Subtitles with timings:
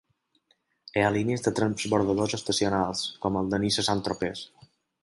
[0.99, 4.47] Hi ha línies de transbordadors estacionals com el de Niça a Saint-Tropez.